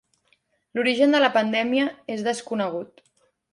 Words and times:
L'origen 0.77 1.13
de 1.17 1.19
la 1.25 1.29
pandèmia 1.37 1.85
és 2.17 2.27
desconegut. 2.31 3.07